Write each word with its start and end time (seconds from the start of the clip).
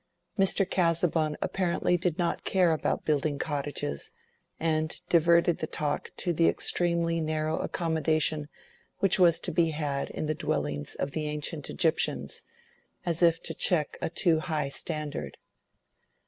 Mr. 0.35 0.67
Casaubon 0.67 1.37
apparently 1.43 1.95
did 1.95 2.17
not 2.17 2.43
care 2.43 2.71
about 2.73 3.05
building 3.05 3.37
cottages, 3.37 4.09
and 4.59 4.99
diverted 5.09 5.59
the 5.59 5.67
talk 5.67 6.09
to 6.17 6.33
the 6.33 6.47
extremely 6.47 7.21
narrow 7.21 7.59
accommodation 7.59 8.49
which 8.97 9.19
was 9.19 9.39
to 9.39 9.51
be 9.51 9.69
had 9.69 10.09
in 10.09 10.25
the 10.25 10.33
dwellings 10.33 10.95
of 10.95 11.11
the 11.11 11.27
ancient 11.27 11.69
Egyptians, 11.69 12.41
as 13.05 13.21
if 13.21 13.43
to 13.43 13.53
check 13.53 13.99
a 14.01 14.09
too 14.09 14.39
high 14.39 14.69
standard. 14.69 15.37